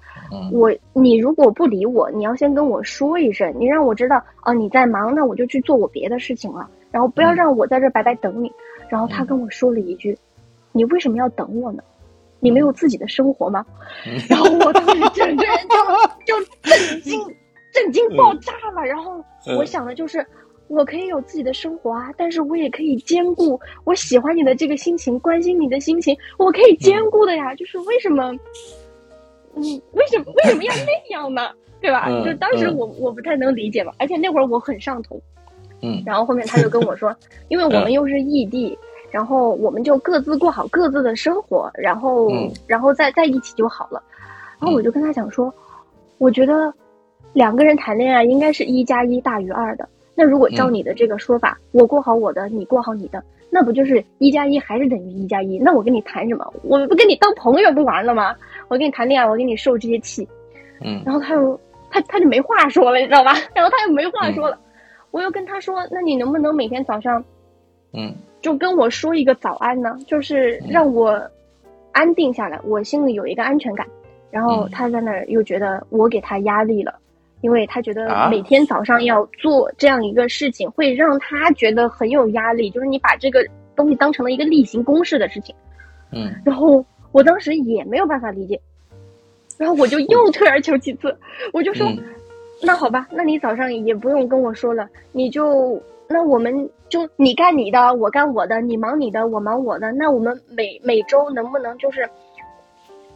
[0.51, 8.51] 我你如果不理我，你要先跟我说一声，你让我知道哦你在忙，那我就去做我别的事情了，然后不要让我在这白白等你。
[8.89, 10.17] 然后他跟我说了一句，
[10.73, 11.83] 你为什么要等我呢？
[12.41, 13.67] 你没有自己的生活吗？
[14.31, 17.21] 然后我当时整个人就就震惊，
[17.75, 18.83] 震惊爆炸了。
[18.87, 19.23] 然后
[19.59, 20.27] 我想的就是。
[20.69, 27.55] 我可以有自己的生活啊，但是我也可以兼顾我喜欢你的这个心情，关心你的心情，我可以兼顾的呀。
[27.55, 28.33] 就是为什么，
[29.55, 31.51] 嗯，为什么为什么要那样呢？
[31.81, 32.09] 对吧？
[32.25, 35.21] 就当时我我不太能理解嘛，而且那会儿我很上头，
[35.81, 36.03] 嗯。
[36.05, 37.15] 然后后面他就跟我说，
[37.49, 38.77] 因为我们又是异地，
[39.11, 42.29] 然后我们就各自过好各自的生活，然后
[42.67, 44.03] 然后再在一起就好了。
[44.61, 45.55] 然后我就跟他讲说，
[46.19, 46.75] 我觉得
[47.33, 49.89] 两个人谈恋爱应该是一加一大于二的。
[50.19, 55.61] 那如果照你的这个说法，我过好我的，你过好你的，那不就是一加一还是等于一加一？
[55.61, 56.53] 那我跟你谈什么？
[56.65, 58.35] 我不跟你当朋友不完了吗？
[58.67, 60.29] 我跟你谈恋爱，我给你受这些气，
[60.85, 63.33] 嗯，然后他又他他就没话说了，你知道吧？
[63.55, 64.59] 然后他又没话说了，
[65.13, 67.25] 我又跟他说，那你能不能每天早上，
[67.93, 69.97] 嗯，就跟我说一个早安呢？
[70.05, 71.17] 就是让我
[71.93, 73.87] 安定下来，我心里有一个安全感。
[74.33, 76.95] 然后他在那儿又觉得我给他压力了。
[77.41, 82.69] 因为他觉得每天早上要做这样一个事情，会让他觉得很有压力。
[82.71, 83.45] 就是你把这个
[83.77, 85.55] 东西当成了一个例行公事的事情，
[86.11, 86.35] 嗯。
[86.45, 88.61] 然后我当时也没有办法理解，
[89.57, 91.17] 然后我就又退而求其次，
[91.53, 91.87] 我就说
[92.63, 99.93] ：“那好吧，那你早上也不用跟我说了，你就那我们就你干你的，我干我的，你忙你的，我忙我的。
[99.93, 102.09] 那我们每每周能不能就是？”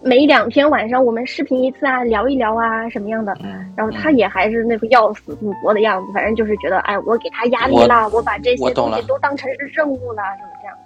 [0.04, 3.32] 每两天晚上我们视频一次啊，聊一聊啊，什么样的？
[3.76, 10.76] 然后他也还是那副要死不活的样子，反正就是觉得，哎，我给他压力了，我把这些东西都当成是任务了，什么这样。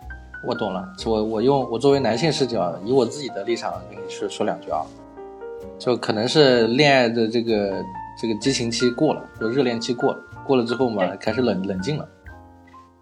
[0.46, 4.82] 我懂了，我我用我作为男性视角，以我自己的立场跟你说说两句啊，
[5.78, 7.82] 就可能是恋爱的这个
[8.20, 12.06] 这个激情期过了，就热恋期过了，过了之后嘛，开始冷冷静了，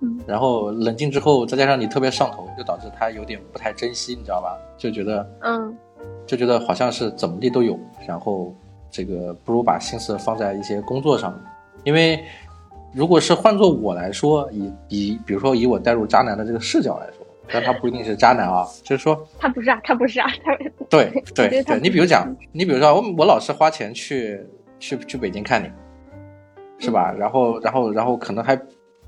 [0.00, 4.56] 嗯，然后冷静之后，再加上你特别上头，就导致他有点不太珍惜，你知道吧？
[4.78, 5.76] 就觉得，嗯。
[6.26, 8.54] 就觉得好像是怎么地都有，然后
[8.90, 11.38] 这个不如把心思放在一些工作上，
[11.84, 12.24] 因为
[12.94, 20.56] 如果是换做我来说，以以比如说以我带入渣男的这个视角来说，但他不一定是渣男啊， 就是说他不是啊，他不是啊，他
[20.88, 24.40] 对对对，你比如讲，你比如说我我老是花钱去
[24.78, 25.68] 去去北京看你，
[26.78, 27.12] 是吧？
[27.12, 28.56] 然后然后然后可能还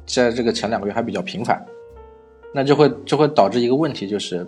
[0.04, 1.64] 在这个前两个月还比较频繁，
[2.52, 4.46] 那就会就会导致一个问题就是。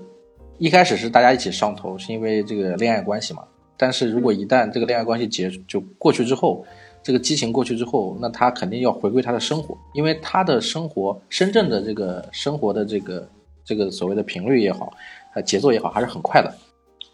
[0.59, 3.45] 一开始是大家一起上头，是因为这个恋爱关系嘛。
[3.77, 6.67] 但是如果一旦这个恋爱关系结就过去之后，
[7.01, 13.29] 这个激情过去之后，那他肯定要回归他的生活，因为他的生活深圳的这个生活的这个
[13.65, 14.93] 这个所谓的频率也好，
[15.35, 16.53] 呃节奏也好，还是很快的。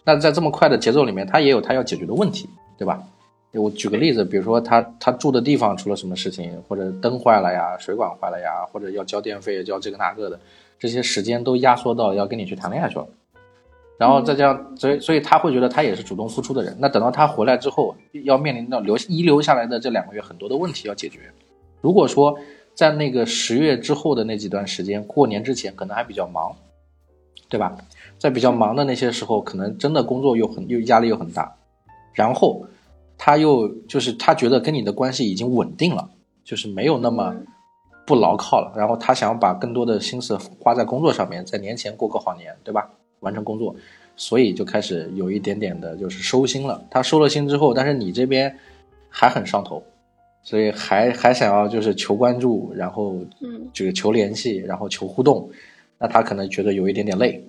[0.05, 3.03] 那在这么快的节奏里面，他也有他要解决的问题，对吧？
[3.53, 10.41] 我举个例子，比如说他他住的地方出了什么事情，或者灯坏了呀，水管坏了呀，或者要交电费、交这个那个的，
[10.79, 13.07] 这些时间都压缩到要跟你去谈恋爱去了。
[13.97, 16.77] 然后再这样，所以所以他会觉得他也是主动付出的人。
[16.81, 21.21] 那等到他回来之后，要面临到留遗留下来的这两个月很多的问题要解决。
[21.81, 22.37] 如果说
[22.75, 26.55] 在那个十月之后的那几段时间，过年之前可能还比较忙，
[27.49, 27.77] 对吧？
[28.19, 31.55] 在比较忙的那些时候，可能真的工作又很又压力又很大，
[32.15, 32.67] 然后
[33.17, 36.09] 他又就是他觉得跟你的关系已经稳定了，
[36.43, 37.33] 就是没有那么
[38.05, 38.73] 不牢靠了。
[38.77, 42.91] 然后他想要把更多的心思花在工作上面，在年前过个好年，对吧？
[43.25, 43.75] 完成工作，
[44.15, 46.81] 所以就开始有一点点的，就是收心了。
[46.89, 48.57] 他收了心之后，但是你这边
[49.09, 49.83] 还很上头，
[50.45, 55.51] 所以还还想要就是求关注，然后嗯这个求联系，然后求互动，
[55.99, 57.43] 那他可能觉得有一点点累。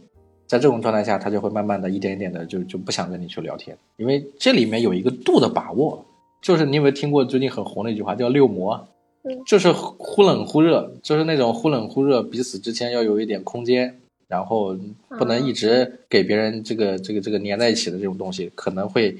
[0.47, 6.03] 在这种状态下，他就会慢慢的一点一点的就就不想跟你去聊天，因为这里面有一个度的把握。
[6.41, 8.87] 就是你有没有听过最近很红的一句话叫“六魔”，
[9.25, 14.77] 嗯就是忽冷忽热，就是那种忽冷忽热，彼此之间要有一点空间，然后
[15.17, 19.17] 不能一直给别人这个这个这个粘在一起的这种东西，可能会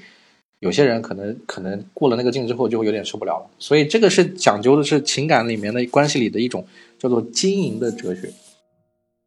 [0.60, 3.50] 有些人可能可能过了那个劲之后就会有点受不了了。
[3.60, 6.66] 所以这个是讲究的是情感里面的关系里的一种
[6.98, 8.30] 叫做经营的哲学，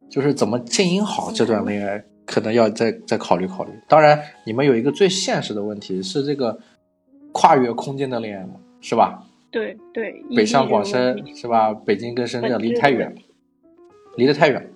[0.09, 3.71] 就是怎么经营好这段恋爱，可能要再再考虑考虑。
[3.87, 6.59] 当然，你们有一个最现实的问题是这个
[7.31, 9.23] 跨越空间的恋爱嘛，是吧？
[9.51, 11.73] 对对，北上广深是吧？
[11.73, 13.15] 北京跟深圳离太远，
[14.15, 14.69] 离得太远，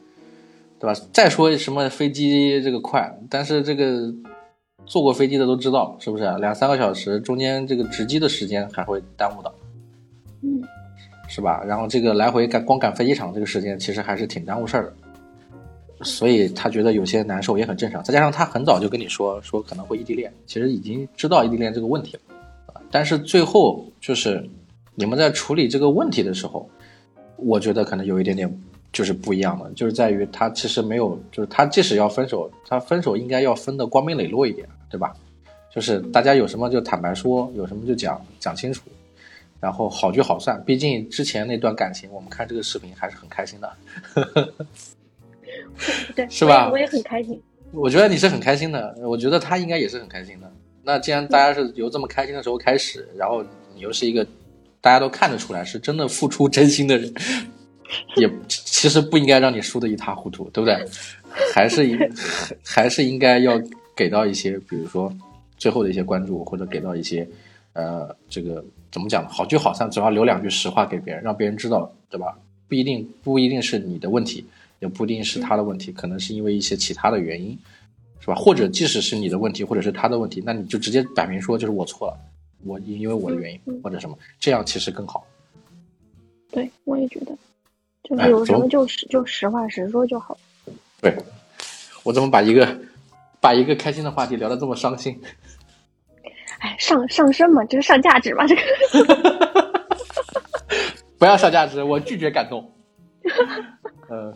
[0.83, 1.01] 对吧？
[1.13, 4.13] 再说什么飞机这个快，但是这个
[4.85, 6.25] 坐过飞机的都知道，是不是？
[6.39, 9.55] 两三个小时中间这个值机的时间还会耽误到，
[10.41, 10.61] 嗯，
[11.29, 11.63] 是吧？
[11.65, 14.93] 然后这个来回赶光赶飞机场这个时间，其实还是挺耽误事儿的。
[16.03, 22.21] 所以他觉得有些难受也很正常，再加上他很早就跟你说说可能会异地恋，其实已经知道异地恋这个问题了，
[22.73, 24.45] 啊但是最后就是
[24.95, 26.69] 你们在处理这个问题的时候，
[27.37, 28.61] 我觉得可能有一点点
[28.93, 35.13] 就是不一样的，就是在于他其实没有，就是他即使要分手，他分手应该要分的光明磊落一点，对吧？
[35.73, 38.83] 就是大家有什么就坦白说，有什么就讲讲清楚，
[39.59, 40.63] 然后好聚好散。
[40.63, 43.73] 毕竟之前那段感情，我们看这个视频还是很开心的。
[46.15, 47.41] 对， 是吧我也我也很开心。
[47.71, 50.51] 我觉得你是很开心的，我觉得他应该也是很开心的。
[50.83, 54.23] 那既然大家是由这么开心的时候开始，然后你又是一个
[54.79, 57.11] 大家都看得出来是真的付出真心的人，
[58.15, 60.85] 也其实不应该让你输得一塌糊涂，对不对？
[61.53, 61.97] 还是应
[62.63, 63.59] 还是应该要
[63.95, 65.11] 给到一些，比如说
[65.57, 67.27] 最后的一些关注，或者给到一些
[67.73, 69.29] 呃，这个怎么讲呢？
[69.29, 72.37] 好聚好散，总要留两句实话给别人，让别人知道，对吧？
[72.67, 74.45] 不一定不一定是你的问题，
[74.79, 77.57] 也不一定是他的问题，可能是因为一些其他的原因，
[78.19, 78.35] 是吧？
[78.35, 82.17] 或者即使是你的问题，或者是他的问题，那你就直接摆明说就是我错了，
[82.63, 85.25] 我因因为我的原因或者什么，这样其实更好。
[86.51, 87.35] 对，我也觉得，
[88.03, 90.37] 就哎是有什么就实就实话实说就好。
[91.01, 91.15] 对，
[92.03, 92.77] 我怎么把一个
[93.39, 95.19] 把一个开心的话题聊得这么伤心？
[96.59, 98.61] 哎，上上升嘛，这是上价值嘛，这个。
[101.19, 102.73] 不要上价值，我拒绝感动。
[104.09, 104.33] 呃，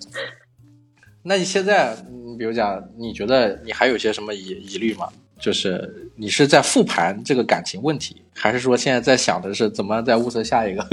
[1.23, 5.09] 那你现在，嗯，比如讲，你觉得你还有些什么疑疑虑吗？
[5.39, 10.87] 就是你是在复盘这个感情问题，还是说现在在想的是怎么再物色下一个？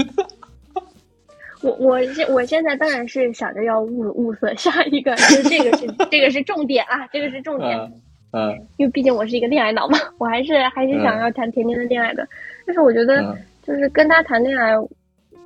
[1.65, 7.91] 我我现我现在当然是想着要物物色下一个，就是这个是 这个是重点啊，这个是重点，嗯
[8.33, 12.27] 嗯因为毕竟我是一个恋爱脑嘛，我还是还是想要谈甜甜的恋爱的。
[12.67, 14.73] 但是我觉得嗯就是跟他谈恋爱，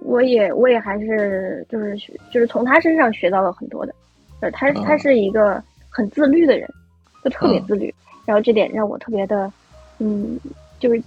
[0.01, 1.95] 我也我也还是就是
[2.31, 3.95] 就是从他身上学到了很多的，
[4.41, 6.67] 呃，他嗯他是一个很自律的人，
[7.23, 7.93] 就特别嗯自律，
[8.25, 9.51] 然后这点让我特别的，
[9.99, 10.37] 嗯，
[10.79, 11.01] 就是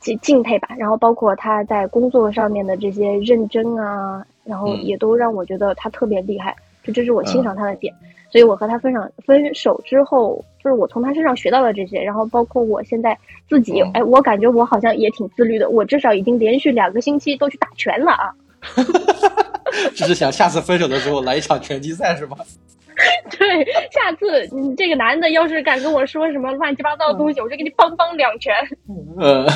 [0.00, 0.68] 敬敬佩吧。
[0.78, 7.94] 然后包括他在工作上面的这些认真啊，然后嗯也都让我觉得他特别厉害，就这是我欣赏他的点。
[8.30, 13.16] 所以我和他分享分手之后，就是我从他身上学到了这些，然后包括我现在
[13.48, 18.34] 自己，嗯哎，我感觉我好像也挺自律的，我至少已经连续两个星期都去打拳了啊。
[19.94, 22.36] 只是想下次分手的时候来一场拳击赛是吗？
[23.30, 28.54] 对，下次你这个男的要是敢跟我说什么乱七八糟的东西，我就给你梆梆两拳。
[29.18, 29.46] 呃，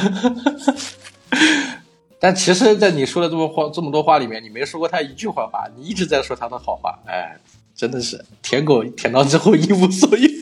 [2.23, 7.37] 但其实，在你说的这么话这么多话里面，你没说过他一句坏话，你一直在说他的好话，哎，
[7.75, 10.29] 真的是舔狗舔到之后一无所有。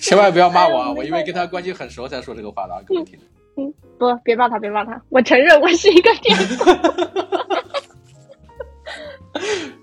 [0.00, 0.92] 千万不要骂我啊！
[0.92, 3.64] 我因为跟他关系很熟才说这个话的啊，各位听众。
[3.64, 6.64] 嗯，不，别骂他，别骂他，我承认我是一个舔狗。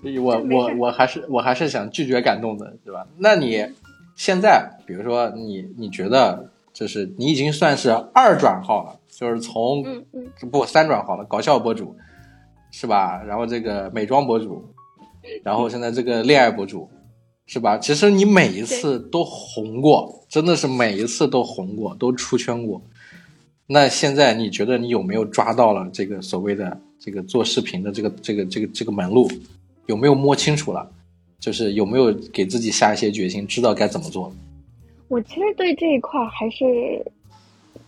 [0.10, 3.06] 以我我我还是我还是想拒绝感动的，对吧？
[3.18, 3.68] 那你
[4.16, 11.96] 现在，比如说你你觉得就是你已经算是二转号了，就是从嗯嗯，不三转号了，搞笑博主
[12.70, 13.22] 是吧？
[13.26, 14.62] 然后这个美妆博主，
[15.42, 16.86] 然后现在这个恋爱博主
[17.46, 17.78] 是吧？
[17.78, 22.82] 其实你每一次都红过，真的是每一次都红过，都出圈过。
[23.66, 29.26] 那现在你觉得你有没有抓到了这个所谓的这个做视频的这个这个这个这个门路？
[29.86, 30.86] 有没有摸清楚了？
[31.40, 34.30] 就是有没有给自己下一些决心，知道该怎么做？
[35.08, 36.64] 我其实对这一块还是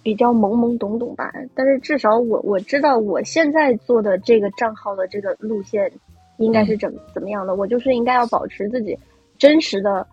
[0.03, 5.91] 比较懵懵懂懂吧，但是至少我我知道我现在做的这个账号的这个路线
[6.39, 8.97] 应该是怎怎么样的，我就是应该要保持自己
[9.37, 10.07] 真实的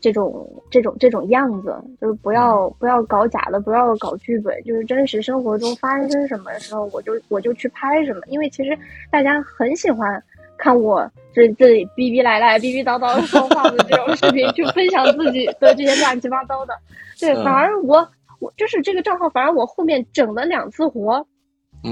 [0.00, 8.76] 这种这种这种样子，就是不要不要搞假的，不要搞剧本，就是真实生活中发生什么的时候，我就我就去拍什么，因为其实
[9.10, 10.22] 大家很喜欢。
[10.62, 16.72] 看我这这里逼逼赖赖、逼逼叨叨说话的这种视频， 去分享自己的这些乱七八糟的。
[17.18, 18.08] 对，反而我
[18.38, 21.26] 我就是这个账号，反而我后面整了两次活，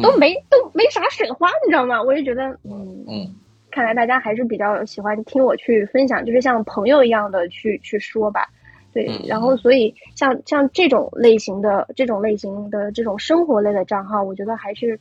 [0.00, 2.00] 都没都没啥水花，你知道吗？
[2.00, 3.34] 我就觉得，嗯嗯，
[3.72, 8.46] 看来大家还是比较喜欢听我去分享，就是像朋友一样的去去说吧。
[8.92, 15.00] 对，然后所以像像这种类型的这种类型的这种生活类的账号，我觉得还是。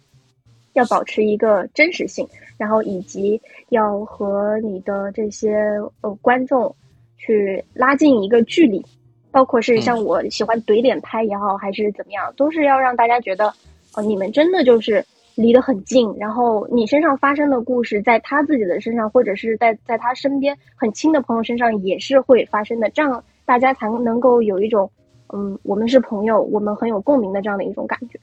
[0.74, 5.58] 要保持一个真实性，然后以及要和你的这些
[6.02, 6.76] 呃观众
[7.18, 8.86] 去拉近一个距离，
[9.32, 13.54] 包括是像我喜欢怼脸拍也好，还是怎么样，都是要让大家觉得
[13.96, 15.04] 哦，你们真的就是
[15.36, 24.90] 离得很近，然后你身上发生的故事，在他自己的身上，或者是在在他身边很亲的朋友身上也是会发生的，这样大家才能够有一种
[25.34, 28.20] 嗯，我们是朋友，我们很有共鸣的这样的一种感觉。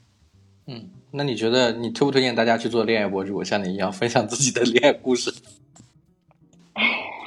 [0.67, 0.89] 嗯。
[1.11, 5.33] 那你觉得你推不推荐大家去做恋爱博主，像你一样分享自己的恋爱故事？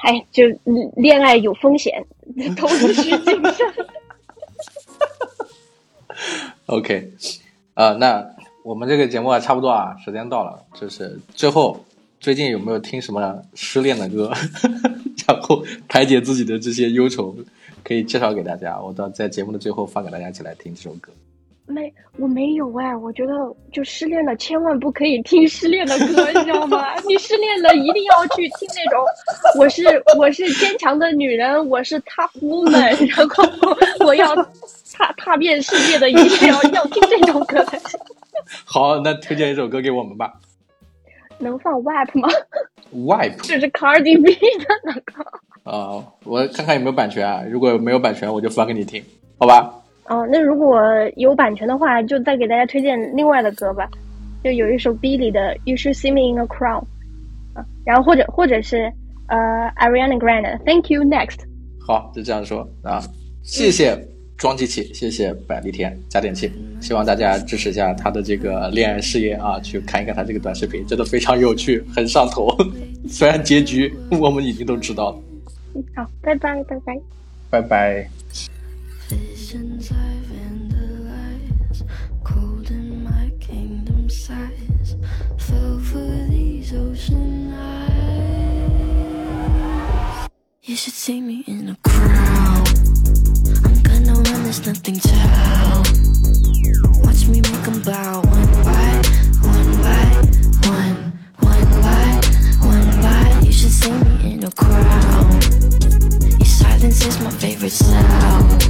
[0.02, 0.44] 哎，就
[0.96, 2.06] 恋爱有风险，
[2.56, 3.74] 投资需谨慎。
[6.66, 7.12] OK，
[7.74, 8.24] 啊，那
[8.62, 11.84] 我们这个节目啊，差不多啊，时间到了，就是最后，
[12.20, 14.32] 最近有没有听什么失恋的歌，
[15.26, 17.34] 然后排解自己的这些忧愁，
[17.82, 21.12] 可以介绍给大家，我到在节目的最后放给大家一起来听这首歌。
[21.70, 23.32] 没，我没有哎，我觉得
[23.72, 26.94] 就失恋了，千万不可以听失恋的歌，你知道吗？
[27.06, 29.04] 你失恋了，一定要去听那种，
[29.58, 29.84] 我是
[30.18, 33.44] 我是坚强的女人，我是 tough woman，然后
[34.04, 34.34] 我要
[34.92, 37.64] 踏踏遍世界的，一定要要听这种歌。
[38.66, 40.34] 好，那推荐一首歌给我们吧。
[41.38, 42.28] 能放 WAP 吗
[42.92, 45.24] ？WAP 这是 Cardi B 的那个。
[45.64, 49.02] 啊，我看看有没有版权啊，如果没有版权，我就放给你听，
[49.38, 49.79] 好吧？
[50.10, 50.82] 哦，那如果
[51.14, 53.88] 有版权的话，就再给大家推荐另外的歌吧。
[54.42, 56.82] 就有一首 Billy 的《You Should See Me in a Crown》，
[57.54, 58.92] 啊，然后或者或者是
[59.28, 59.38] 呃
[59.76, 61.36] Ariana Grande《Thank You Next》。
[61.86, 63.00] 好，就这样说啊，
[63.44, 63.96] 谢谢
[64.36, 66.50] 装机器，谢谢百丽天加点气，
[66.80, 72.48] 希望大家支持一下他的这个恋爱事业啊，去看一看他这个短视频，真的非常有趣，很上头。
[73.06, 75.18] 虽然结局我们已经都知道了。
[75.76, 77.00] 嗯，好，拜拜，拜拜，
[77.50, 78.08] 拜拜。
[90.62, 92.68] You should see me in a crowd.
[93.64, 95.86] I'm gonna run, there's nothing to help.
[97.02, 99.00] Watch me make them bow one by
[99.40, 100.04] one by
[100.68, 102.20] one, one by
[102.60, 103.40] one by.
[103.42, 105.42] You should see me in a crowd.
[106.38, 108.62] Your silence is my favorite sound.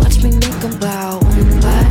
[0.00, 1.81] Watch me make them bow one by